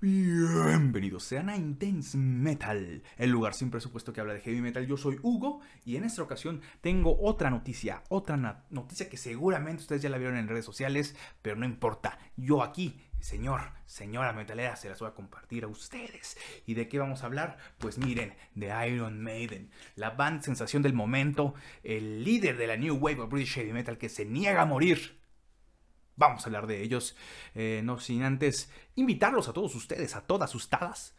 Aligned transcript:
Bienvenidos 0.00 1.24
sean 1.24 1.48
a 1.48 1.56
Intense 1.56 2.16
Metal, 2.16 3.02
el 3.16 3.30
lugar 3.30 3.52
sin 3.52 3.68
presupuesto 3.68 4.12
que 4.12 4.20
habla 4.20 4.34
de 4.34 4.40
heavy 4.40 4.60
metal. 4.60 4.86
Yo 4.86 4.96
soy 4.96 5.18
Hugo 5.22 5.60
y 5.84 5.96
en 5.96 6.04
esta 6.04 6.22
ocasión 6.22 6.60
tengo 6.80 7.18
otra 7.20 7.50
noticia, 7.50 8.04
otra 8.08 8.64
noticia 8.70 9.08
que 9.08 9.16
seguramente 9.16 9.82
ustedes 9.82 10.00
ya 10.00 10.08
la 10.08 10.18
vieron 10.18 10.36
en 10.36 10.46
redes 10.46 10.64
sociales, 10.64 11.16
pero 11.42 11.56
no 11.56 11.64
importa. 11.64 12.16
Yo 12.36 12.62
aquí, 12.62 13.00
señor, 13.18 13.72
señora 13.86 14.32
metalera, 14.32 14.76
se 14.76 14.88
las 14.88 15.00
voy 15.00 15.08
a 15.08 15.14
compartir 15.14 15.64
a 15.64 15.66
ustedes. 15.66 16.38
¿Y 16.64 16.74
de 16.74 16.86
qué 16.86 17.00
vamos 17.00 17.24
a 17.24 17.26
hablar? 17.26 17.58
Pues 17.78 17.98
miren, 17.98 18.34
de 18.54 18.72
Iron 18.88 19.20
Maiden, 19.20 19.68
la 19.96 20.10
band 20.10 20.42
sensación 20.42 20.80
del 20.80 20.92
momento, 20.92 21.54
el 21.82 22.22
líder 22.22 22.56
de 22.56 22.68
la 22.68 22.76
New 22.76 22.94
Wave 22.94 23.22
of 23.22 23.30
British 23.30 23.54
Heavy 23.54 23.72
Metal 23.72 23.98
que 23.98 24.08
se 24.08 24.24
niega 24.24 24.62
a 24.62 24.66
morir 24.66 25.18
vamos 26.18 26.42
a 26.42 26.46
hablar 26.46 26.66
de 26.66 26.82
ellos. 26.82 27.16
Eh, 27.54 27.80
no 27.84 27.98
sin 27.98 28.22
antes 28.22 28.70
invitarlos 28.96 29.48
a 29.48 29.52
todos 29.52 29.74
ustedes, 29.74 30.14
a 30.16 30.26
todas 30.26 30.54
ustedes, 30.54 31.14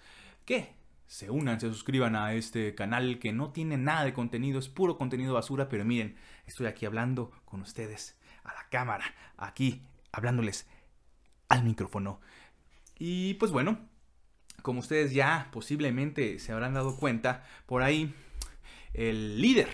que 0.45 0.75
se 1.07 1.31
unan, 1.31 1.59
se 1.59 1.67
suscriban 1.69 2.15
a 2.15 2.33
este 2.33 2.75
canal 2.75 3.17
que 3.17 3.33
no 3.33 3.51
tiene 3.51 3.77
nada 3.77 4.03
de 4.03 4.13
contenido, 4.13 4.59
es 4.59 4.69
puro 4.69 4.97
contenido 4.97 5.33
basura, 5.33 5.67
pero 5.67 5.83
miren, 5.83 6.15
estoy 6.45 6.67
aquí 6.67 6.85
hablando 6.85 7.31
con 7.45 7.61
ustedes, 7.61 8.15
a 8.43 8.53
la 8.53 8.69
cámara, 8.69 9.15
aquí 9.37 9.81
hablándoles 10.11 10.67
al 11.47 11.63
micrófono. 11.63 12.21
Y 12.99 13.35
pues 13.35 13.51
bueno, 13.51 13.79
como 14.61 14.81
ustedes 14.81 15.13
ya 15.13 15.49
posiblemente 15.51 16.37
se 16.37 16.51
habrán 16.51 16.75
dado 16.75 16.95
cuenta, 16.97 17.43
por 17.65 17.81
ahí 17.81 18.13
el 18.93 19.41
líder 19.41 19.69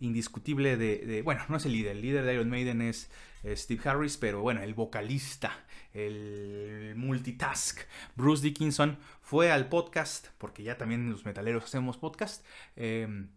indiscutible 0.00 0.76
de, 0.76 1.22
bueno, 1.22 1.42
no 1.48 1.56
es 1.56 1.66
el 1.66 1.72
líder, 1.72 1.96
el 1.96 2.02
líder 2.02 2.24
de 2.24 2.34
Iron 2.34 2.50
Maiden 2.50 2.82
es 2.82 3.10
Steve 3.44 3.88
Harris, 3.88 4.16
pero 4.16 4.40
bueno, 4.40 4.62
el 4.62 4.74
vocalista, 4.74 5.64
el 5.92 6.94
multitask, 6.96 7.80
Bruce 8.16 8.42
Dickinson, 8.42 8.98
fue 9.20 9.50
al 9.50 9.68
podcast, 9.68 10.28
porque 10.38 10.62
ya 10.62 10.76
también 10.76 11.10
los 11.10 11.24
metaleros 11.24 11.64
hacemos 11.64 11.96
podcast, 11.96 12.44
em, 12.76 13.30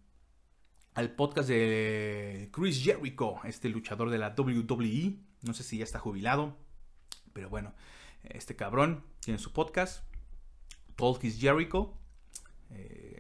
al 0.94 1.16
podcast 1.16 1.48
de 1.48 2.50
Chris 2.52 2.84
Jericho, 2.84 3.40
este 3.46 3.70
luchador 3.70 4.10
de 4.10 4.18
la 4.18 4.36
WWE, 4.38 5.16
no 5.42 5.54
sé 5.54 5.64
si 5.64 5.78
ya 5.78 5.84
está 5.84 6.00
jubilado, 6.00 6.58
pero 7.34 7.50
bueno, 7.50 7.74
este 8.24 8.56
cabrón 8.56 9.04
tiene 9.22 9.40
su 9.40 9.54
podcast, 9.54 10.04
Talk 10.96 11.24
is 11.24 11.40
Jericho, 11.40 11.98
eh, 12.72 13.11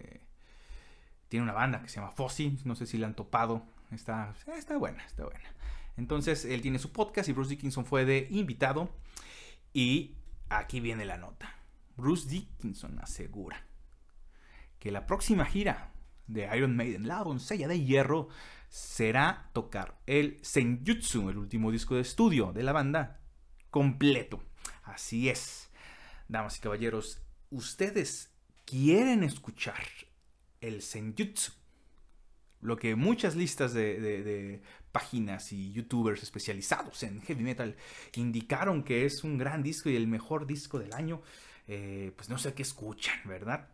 tiene 1.31 1.45
una 1.45 1.53
banda 1.53 1.81
que 1.81 1.87
se 1.87 1.95
llama 1.95 2.11
Fossi, 2.11 2.59
no 2.65 2.75
sé 2.75 2.85
si 2.85 2.97
la 2.97 3.07
han 3.07 3.15
topado, 3.15 3.65
está, 3.89 4.35
está 4.53 4.77
buena, 4.77 5.01
está 5.05 5.23
buena. 5.23 5.55
Entonces 5.95 6.43
él 6.43 6.61
tiene 6.61 6.77
su 6.77 6.91
podcast 6.91 7.29
y 7.29 7.31
Bruce 7.31 7.51
Dickinson 7.51 7.85
fue 7.85 8.03
de 8.03 8.27
invitado. 8.31 8.93
Y 9.71 10.17
aquí 10.49 10.81
viene 10.81 11.05
la 11.05 11.15
nota. 11.15 11.55
Bruce 11.95 12.27
Dickinson 12.27 12.99
asegura 12.99 13.63
que 14.77 14.91
la 14.91 15.05
próxima 15.05 15.45
gira 15.45 15.93
de 16.27 16.49
Iron 16.53 16.75
Maiden, 16.75 17.07
la 17.07 17.23
doncella 17.23 17.69
de 17.69 17.81
hierro, 17.81 18.27
será 18.67 19.49
tocar 19.53 20.01
el 20.07 20.37
Senjutsu, 20.41 21.29
el 21.29 21.37
último 21.37 21.71
disco 21.71 21.95
de 21.95 22.01
estudio 22.01 22.51
de 22.51 22.63
la 22.63 22.73
banda, 22.73 23.21
completo. 23.69 24.43
Así 24.83 25.29
es. 25.29 25.71
Damas 26.27 26.57
y 26.57 26.59
caballeros, 26.59 27.21
ustedes 27.51 28.33
quieren 28.65 29.23
escuchar 29.23 29.81
el 30.61 30.81
Senjutsu 30.81 31.51
lo 32.61 32.77
que 32.77 32.95
muchas 32.95 33.35
listas 33.35 33.73
de, 33.73 34.61
páginas 34.91 35.53
y 35.53 35.71
youtubers 35.71 36.21
especializados 36.21 37.03
en 37.03 37.21
heavy 37.21 37.43
metal 37.43 37.75
indicaron 38.15 38.83
que 38.83 39.05
es 39.05 39.23
un 39.23 39.37
gran 39.37 39.63
disco 39.63 39.89
y 39.89 39.95
el 39.95 40.07
mejor 40.07 40.45
disco 40.45 40.79
del 40.79 40.93
año, 40.93 41.21
eh, 41.67 42.11
pues 42.15 42.29
no 42.29 42.37
sé 42.37 42.53
qué 42.53 42.61
escuchan, 42.61 43.17
¿verdad? 43.25 43.69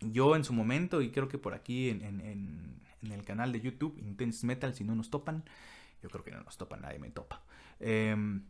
Yo 0.00 0.34
en 0.34 0.42
su 0.42 0.52
momento, 0.52 1.00
y 1.00 1.10
creo 1.10 1.28
que 1.28 1.38
por 1.38 1.54
aquí 1.54 1.90
en, 1.90 2.80
el 3.02 3.24
canal 3.24 3.52
de 3.52 3.60
YouTube, 3.60 3.96
Intense 3.98 4.44
Metal, 4.46 4.74
si 4.74 4.82
no 4.82 4.96
nos 4.96 5.10
topan, 5.10 5.44
yo 6.02 6.10
creo 6.10 6.24
que 6.24 6.32
no 6.32 6.42
nos 6.42 6.58
topan, 6.58 6.82
nadie 6.82 6.98
me 6.98 7.10
topa. 7.10 7.44
Em, 7.78 8.44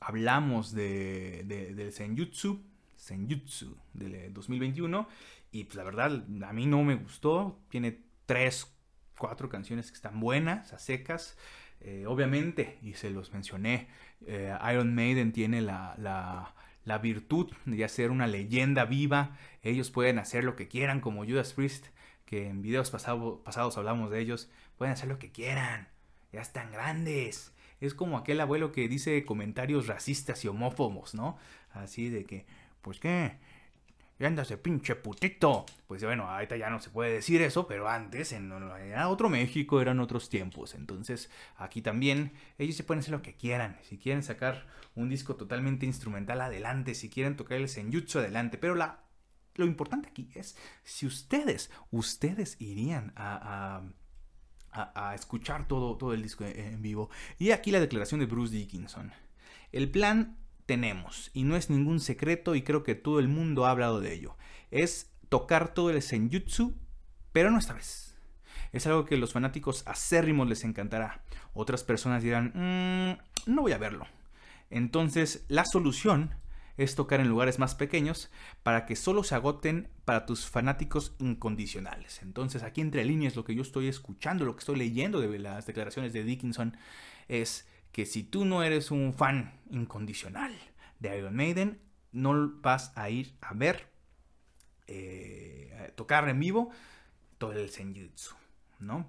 hablamos 0.00 0.72
de, 0.72 1.44
del 1.74 1.92
Senjutsu, 1.92 2.62
Senjutsu 3.04 3.76
del 3.92 4.32
2021, 4.32 5.06
y 5.52 5.64
pues 5.64 5.76
la 5.76 5.84
verdad 5.84 6.24
a 6.42 6.52
mí 6.52 6.66
no 6.66 6.82
me 6.82 6.96
gustó, 6.96 7.60
tiene 7.68 8.00
tres, 8.26 8.74
cuatro 9.18 9.48
canciones 9.48 9.90
que 9.90 9.96
están 9.96 10.20
buenas, 10.20 10.72
a 10.72 10.78
secas. 10.78 11.36
Eh, 11.80 12.06
obviamente, 12.06 12.78
y 12.82 12.94
se 12.94 13.10
los 13.10 13.32
mencioné, 13.32 13.88
eh, 14.26 14.56
Iron 14.72 14.94
Maiden 14.94 15.32
tiene 15.32 15.60
la, 15.60 15.94
la, 15.98 16.98
virtud 16.98 17.52
de 17.66 17.84
hacer 17.84 18.10
una 18.10 18.26
leyenda 18.26 18.86
viva. 18.86 19.36
Ellos 19.62 19.90
pueden 19.90 20.18
hacer 20.18 20.44
lo 20.44 20.56
que 20.56 20.68
quieran, 20.68 21.00
como 21.00 21.26
Judas 21.26 21.52
Priest, 21.52 21.86
que 22.24 22.48
en 22.48 22.62
videos 22.62 22.90
pasados 22.90 23.76
hablamos 23.76 24.10
de 24.10 24.20
ellos. 24.20 24.50
Pueden 24.78 24.94
hacer 24.94 25.08
lo 25.08 25.18
que 25.18 25.30
quieran, 25.30 25.88
ya 26.32 26.40
están 26.40 26.72
grandes. 26.72 27.52
Es 27.80 27.92
como 27.92 28.16
aquel 28.16 28.40
abuelo 28.40 28.72
que 28.72 28.88
dice 28.88 29.24
comentarios 29.26 29.86
racistas 29.88 30.42
y 30.44 30.48
homófobos, 30.48 31.14
¿no? 31.14 31.36
Así 31.72 32.08
de 32.08 32.24
que, 32.24 32.46
pues 32.84 33.00
qué, 33.00 33.38
y 34.18 34.24
anda 34.24 34.42
ese 34.42 34.58
pinche 34.58 34.94
putito. 34.94 35.66
Pues 35.88 36.04
bueno, 36.04 36.30
ahorita 36.30 36.56
ya 36.56 36.70
no 36.70 36.80
se 36.80 36.90
puede 36.90 37.12
decir 37.12 37.42
eso, 37.42 37.66
pero 37.66 37.88
antes 37.88 38.32
en 38.32 38.52
era 38.52 39.08
otro 39.08 39.28
México, 39.28 39.80
eran 39.80 39.98
otros 39.98 40.28
tiempos. 40.28 40.74
Entonces, 40.74 41.30
aquí 41.56 41.82
también 41.82 42.32
ellos 42.58 42.76
se 42.76 42.84
pueden 42.84 43.00
hacer 43.00 43.12
lo 43.12 43.22
que 43.22 43.34
quieran. 43.34 43.78
Si 43.82 43.98
quieren 43.98 44.22
sacar 44.22 44.66
un 44.94 45.08
disco 45.08 45.34
totalmente 45.34 45.84
instrumental, 45.86 46.40
adelante. 46.40 46.94
Si 46.94 47.10
quieren 47.10 47.36
tocar 47.36 47.58
el 47.58 47.68
senjutsu, 47.68 48.20
adelante. 48.20 48.56
Pero 48.56 48.76
la, 48.76 49.02
lo 49.56 49.64
importante 49.64 50.08
aquí 50.08 50.30
es 50.34 50.56
si 50.84 51.06
ustedes, 51.06 51.72
ustedes 51.90 52.56
irían 52.60 53.12
a, 53.16 53.82
a, 54.70 55.08
a 55.08 55.14
escuchar 55.16 55.66
todo, 55.66 55.96
todo 55.96 56.14
el 56.14 56.22
disco 56.22 56.44
en 56.44 56.82
vivo. 56.82 57.10
Y 57.38 57.50
aquí 57.50 57.72
la 57.72 57.80
declaración 57.80 58.20
de 58.20 58.26
Bruce 58.26 58.54
Dickinson. 58.54 59.12
El 59.72 59.90
plan 59.90 60.36
tenemos, 60.66 61.30
y 61.34 61.44
no 61.44 61.56
es 61.56 61.70
ningún 61.70 62.00
secreto 62.00 62.54
y 62.54 62.62
creo 62.62 62.82
que 62.82 62.94
todo 62.94 63.18
el 63.18 63.28
mundo 63.28 63.66
ha 63.66 63.70
hablado 63.70 64.00
de 64.00 64.12
ello, 64.12 64.36
es 64.70 65.10
tocar 65.28 65.74
todo 65.74 65.90
el 65.90 66.02
senjutsu, 66.02 66.74
pero 67.32 67.50
no 67.50 67.58
esta 67.58 67.74
vez. 67.74 68.16
Es 68.72 68.86
algo 68.86 69.04
que 69.04 69.16
los 69.16 69.32
fanáticos 69.32 69.84
acérrimos 69.86 70.48
les 70.48 70.64
encantará. 70.64 71.22
Otras 71.52 71.84
personas 71.84 72.22
dirán, 72.22 72.52
mm, 72.54 73.52
no 73.52 73.62
voy 73.62 73.72
a 73.72 73.78
verlo. 73.78 74.06
Entonces, 74.70 75.44
la 75.48 75.64
solución 75.64 76.34
es 76.76 76.96
tocar 76.96 77.20
en 77.20 77.28
lugares 77.28 77.58
más 77.58 77.74
pequeños 77.74 78.30
para 78.62 78.84
que 78.86 78.96
solo 78.96 79.22
se 79.22 79.36
agoten 79.36 79.88
para 80.04 80.26
tus 80.26 80.46
fanáticos 80.46 81.14
incondicionales. 81.20 82.20
Entonces, 82.22 82.62
aquí 82.62 82.80
entre 82.80 83.04
líneas 83.04 83.36
lo 83.36 83.44
que 83.44 83.54
yo 83.54 83.62
estoy 83.62 83.86
escuchando, 83.86 84.44
lo 84.44 84.56
que 84.56 84.60
estoy 84.60 84.76
leyendo 84.76 85.20
de 85.20 85.38
las 85.38 85.66
declaraciones 85.66 86.12
de 86.12 86.24
Dickinson 86.24 86.76
es 87.28 87.68
que 87.94 88.06
si 88.06 88.24
tú 88.24 88.44
no 88.44 88.64
eres 88.64 88.90
un 88.90 89.14
fan 89.14 89.60
incondicional 89.70 90.52
de 90.98 91.16
Iron 91.16 91.36
Maiden, 91.36 91.80
no 92.10 92.50
vas 92.60 92.92
a 92.96 93.08
ir 93.08 93.36
a 93.40 93.54
ver, 93.54 93.86
eh, 94.88 95.92
tocar 95.94 96.28
en 96.28 96.40
vivo 96.40 96.70
todo 97.38 97.52
el 97.52 97.70
Senjutsu, 97.70 98.34
¿no? 98.80 99.08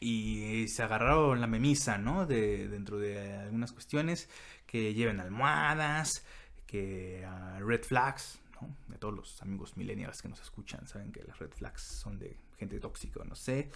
Y 0.00 0.66
se 0.66 0.82
agarraron 0.82 1.40
la 1.40 1.46
memisa, 1.46 1.96
¿no? 1.96 2.26
De, 2.26 2.66
dentro 2.66 2.98
de 2.98 3.36
algunas 3.36 3.70
cuestiones 3.70 4.28
que 4.66 4.94
lleven 4.94 5.20
almohadas, 5.20 6.24
que 6.66 7.24
uh, 7.24 7.64
red 7.64 7.84
flags, 7.84 8.40
¿no? 8.60 8.74
De 8.88 8.98
todos 8.98 9.14
los 9.14 9.42
amigos 9.42 9.76
millennials 9.76 10.22
que 10.22 10.28
nos 10.28 10.40
escuchan, 10.40 10.88
saben 10.88 11.12
que 11.12 11.22
las 11.22 11.38
red 11.38 11.52
flags 11.52 11.82
son 11.82 12.18
de 12.18 12.36
gente 12.58 12.80
tóxica, 12.80 13.22
no 13.22 13.36
sé. 13.36 13.70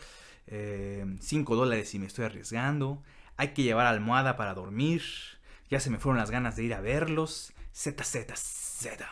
5 0.48 0.48
eh, 0.48 1.20
dólares 1.56 1.91
si 1.91 2.00
me 2.00 2.06
estoy 2.06 2.25
arriesgando 2.25 3.04
hay 3.36 3.48
que 3.48 3.62
llevar 3.62 3.86
almohada 3.86 4.36
para 4.36 4.54
dormir, 4.54 5.02
ya 5.69 5.80
se 5.80 5.91
me 5.91 5.98
fueron 5.98 6.19
las 6.19 6.30
ganas 6.30 6.56
de 6.56 6.64
ir 6.64 6.74
a 6.74 6.80
verlos, 6.80 7.53
Z, 7.72 8.03
Z, 8.04 8.34
Z. 8.36 9.06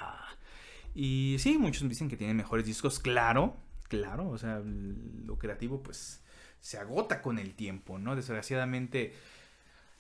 Y 0.95 1.37
sí, 1.39 1.59
muchos 1.59 1.89
dicen 1.89 2.09
que 2.09 2.17
tienen 2.17 2.37
mejores 2.37 2.67
discos, 2.67 3.01
claro, 3.01 3.57
claro, 3.89 4.29
o 4.29 4.39
sea, 4.39 4.61
lo 4.65 5.39
creativo 5.39 5.83
pues 5.83 6.23
se 6.61 6.79
agota 6.79 7.21
con 7.21 7.39
el 7.39 7.55
tiempo, 7.55 7.99
¿no? 7.99 8.17
Desgraciadamente... 8.17 9.15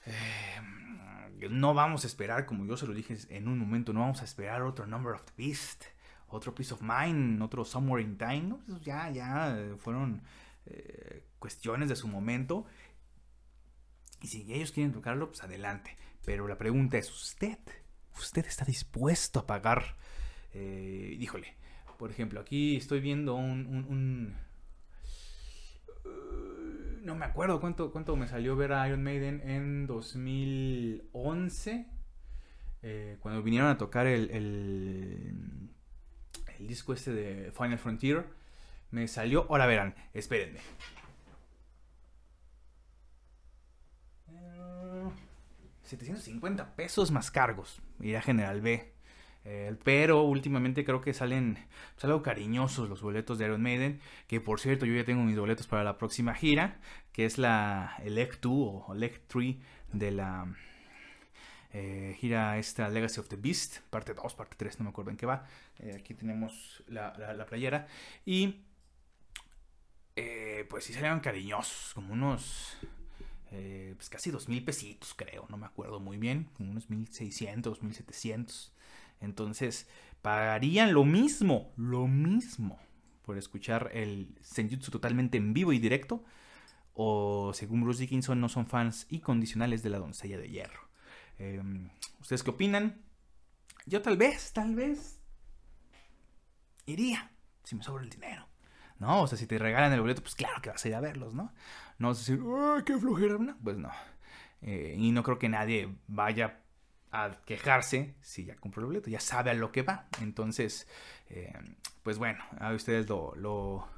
Eh, 0.06 0.60
no 1.50 1.74
vamos 1.74 2.04
a 2.04 2.06
esperar, 2.06 2.46
como 2.46 2.64
yo 2.64 2.76
se 2.76 2.86
lo 2.86 2.94
dije 2.94 3.16
en 3.28 3.48
un 3.48 3.58
momento, 3.58 3.92
no 3.92 4.00
vamos 4.00 4.22
a 4.22 4.24
esperar 4.24 4.62
otro 4.62 4.86
Number 4.86 5.14
of 5.14 5.24
the 5.24 5.32
Beast, 5.36 5.84
otro 6.28 6.54
Peace 6.54 6.72
of 6.72 6.82
Mind, 6.82 7.42
otro 7.42 7.64
Somewhere 7.64 8.02
in 8.02 8.16
Time. 8.16 8.56
Pues 8.66 8.82
ya, 8.82 9.10
ya 9.10 9.56
fueron 9.78 10.22
eh, 10.66 11.24
cuestiones 11.38 11.88
de 11.88 11.96
su 11.96 12.08
momento 12.08 12.66
y 14.22 14.28
si 14.28 14.52
ellos 14.52 14.72
quieren 14.72 14.92
tocarlo, 14.92 15.28
pues 15.28 15.42
adelante. 15.42 15.96
Pero 16.24 16.48
la 16.48 16.58
pregunta 16.58 16.98
es, 16.98 17.10
¿usted? 17.10 17.58
¿Usted 18.18 18.46
está 18.46 18.64
dispuesto 18.64 19.40
a 19.40 19.46
pagar? 19.46 19.96
Eh, 20.52 21.16
híjole, 21.18 21.54
por 21.98 22.10
ejemplo, 22.10 22.40
aquí 22.40 22.76
estoy 22.76 23.00
viendo 23.00 23.34
un... 23.34 24.36
Uh, 26.04 27.04
no 27.04 27.14
me 27.16 27.24
acuerdo 27.26 27.60
cuánto, 27.60 27.90
cuánto 27.92 28.16
me 28.16 28.28
salió 28.28 28.56
ver 28.56 28.72
a 28.72 28.86
Iron 28.88 29.02
Maiden 29.02 29.40
en 29.48 29.86
2011. 29.86 31.86
eh, 32.82 33.16
cuando 33.20 33.42
vinieron 33.42 33.68
a 33.70 33.78
tocar 33.78 34.06
el, 34.06 34.30
el, 34.30 35.70
el 36.58 36.66
disco 36.66 36.92
este 36.92 37.12
de 37.12 37.52
Final 37.52 37.78
Frontier, 37.78 38.26
me 38.90 39.08
salió. 39.08 39.46
Ahora 39.48 39.66
verán, 39.66 39.94
espérenme. 40.12 40.60
750 45.96 46.74
pesos 46.76 47.10
más 47.10 47.30
cargos. 47.30 47.80
Ir 48.00 48.16
a 48.16 48.22
General 48.22 48.60
B. 48.60 48.92
Eh, 49.46 49.76
pero 49.84 50.22
últimamente 50.22 50.86
creo 50.86 51.02
que 51.02 51.12
salen 51.12 51.58
pues, 51.94 52.04
algo 52.04 52.22
cariñosos 52.22 52.88
los 52.88 53.02
boletos 53.02 53.38
de 53.38 53.44
Iron 53.44 53.62
Maiden. 53.62 54.00
Que 54.26 54.40
por 54.40 54.60
cierto, 54.60 54.86
yo 54.86 54.94
ya 54.94 55.04
tengo 55.04 55.22
mis 55.22 55.38
boletos 55.38 55.66
para 55.66 55.84
la 55.84 55.98
próxima 55.98 56.34
gira. 56.34 56.80
Que 57.12 57.26
es 57.26 57.38
la 57.38 57.96
Elect 58.02 58.42
2 58.42 58.52
o 58.52 58.94
Elect 58.94 59.28
3 59.28 59.56
de 59.92 60.10
la 60.10 60.56
eh, 61.72 62.16
gira 62.18 62.58
esta 62.58 62.88
Legacy 62.88 63.20
of 63.20 63.28
the 63.28 63.36
Beast. 63.36 63.80
Parte 63.90 64.14
2, 64.14 64.34
parte 64.34 64.56
3, 64.56 64.80
no 64.80 64.84
me 64.84 64.90
acuerdo 64.90 65.10
en 65.10 65.16
qué 65.16 65.26
va. 65.26 65.46
Eh, 65.78 65.96
aquí 65.98 66.14
tenemos 66.14 66.82
la, 66.88 67.12
la, 67.16 67.46
playera. 67.46 67.86
Y 68.24 68.64
pues 70.68 70.84
sí 70.84 70.92
salieron 70.92 71.20
cariñosos. 71.20 71.94
Como 71.94 72.12
unos 72.14 72.78
eh, 73.56 73.94
pues 73.96 74.08
casi 74.10 74.32
dos 74.32 74.48
mil 74.48 74.64
pesitos, 74.64 75.14
creo, 75.14 75.46
no 75.48 75.56
me 75.56 75.66
acuerdo 75.66 76.00
muy 76.00 76.16
bien, 76.16 76.50
unos 76.58 76.90
mil 76.90 77.06
seiscientos, 77.06 77.84
mil 77.84 77.94
setecientos. 77.94 78.74
Entonces, 79.20 79.86
pagarían 80.22 80.92
lo 80.92 81.04
mismo, 81.04 81.72
lo 81.76 82.08
mismo, 82.08 82.80
por 83.22 83.38
escuchar 83.38 83.90
el 83.94 84.36
Senjutsu 84.42 84.90
totalmente 84.90 85.38
en 85.38 85.54
vivo 85.54 85.72
y 85.72 85.78
directo. 85.78 86.24
O, 86.94 87.52
según 87.54 87.82
Bruce 87.82 88.00
Dickinson, 88.00 88.40
no 88.40 88.48
son 88.48 88.66
fans 88.66 89.06
incondicionales 89.08 89.84
de 89.84 89.90
la 89.90 89.98
doncella 89.98 90.36
de 90.36 90.50
hierro. 90.50 90.88
Em, 91.38 91.90
¿Ustedes 92.20 92.42
qué 92.42 92.50
opinan? 92.50 93.04
Yo 93.86 94.02
tal 94.02 94.16
vez, 94.16 94.52
tal 94.52 94.74
vez 94.74 95.20
iría, 96.86 97.30
si 97.62 97.76
me 97.76 97.84
sobra 97.84 98.02
el 98.02 98.10
dinero. 98.10 98.48
¿No? 98.98 99.22
O 99.22 99.26
sea, 99.26 99.38
si 99.38 99.46
te 99.46 99.58
regalan 99.58 99.92
el 99.92 100.00
boleto, 100.00 100.22
pues 100.22 100.34
claro 100.34 100.60
que 100.62 100.70
vas 100.70 100.84
a 100.84 100.88
ir 100.88 100.94
a 100.94 101.00
verlos, 101.00 101.34
¿no? 101.34 101.52
No 101.98 102.08
vas 102.08 102.18
a 102.18 102.20
decir, 102.20 102.40
¡ay, 102.44 102.82
qué 102.84 102.98
flojera! 102.98 103.38
pues 103.62 103.76
no. 103.76 103.90
Eh, 104.62 104.94
y 104.98 105.12
no 105.12 105.22
creo 105.22 105.38
que 105.38 105.48
nadie 105.48 105.94
vaya 106.06 106.60
a 107.12 107.30
quejarse 107.44 108.14
si 108.22 108.44
ya 108.44 108.56
compró 108.56 108.80
el 108.80 108.86
boleto, 108.86 109.10
ya 109.10 109.20
sabe 109.20 109.50
a 109.50 109.54
lo 109.54 109.70
que 109.70 109.82
va. 109.82 110.08
Entonces, 110.20 110.88
eh, 111.28 111.52
pues 112.02 112.18
bueno, 112.18 112.42
a 112.58 112.72
ustedes 112.72 113.08
lo, 113.08 113.34
lo, 113.36 113.88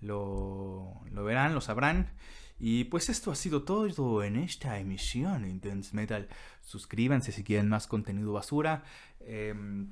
lo, 0.00 1.00
lo, 1.10 1.24
verán, 1.24 1.54
lo 1.54 1.60
sabrán. 1.60 2.12
Y 2.58 2.84
pues 2.84 3.08
esto 3.08 3.32
ha 3.32 3.34
sido 3.34 3.64
todo 3.64 4.22
en 4.22 4.36
esta 4.36 4.78
emisión 4.78 5.48
Intense 5.48 5.96
Metal. 5.96 6.28
Suscríbanse 6.60 7.32
si 7.32 7.42
quieren 7.42 7.68
más 7.68 7.86
contenido 7.86 8.32
basura. 8.32 8.84
Em, 9.20 9.90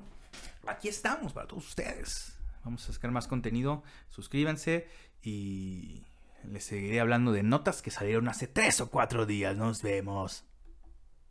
aquí 0.67 0.87
estamos 0.87 1.33
para 1.33 1.47
todos 1.47 1.67
ustedes. 1.67 2.40
Vamos 2.63 2.87
a 2.89 2.93
sacar 2.93 3.11
más 3.11 3.27
contenido. 3.27 3.83
Suscríbanse 4.09 4.87
y 5.23 6.03
les 6.43 6.63
seguiré 6.63 6.99
hablando 6.99 7.31
de 7.31 7.43
notas 7.43 7.81
que 7.81 7.91
salieron 7.91 8.27
hace 8.27 8.47
tres 8.47 8.81
o 8.81 8.89
cuatro 8.89 9.25
días. 9.25 9.57
Nos 9.57 9.81
vemos. 9.81 10.45